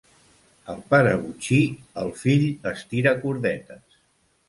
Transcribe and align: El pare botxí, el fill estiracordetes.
El 0.73 0.81
pare 0.93 1.11
botxí, 1.27 1.61
el 2.07 2.11
fill 2.25 2.49
estiracordetes. 2.75 4.05